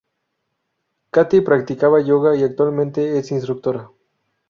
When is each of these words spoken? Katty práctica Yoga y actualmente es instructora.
Katty 1.11 1.41
práctica 1.41 1.87
Yoga 2.01 2.35
y 2.35 2.41
actualmente 2.41 3.19
es 3.19 3.31
instructora. 3.31 3.91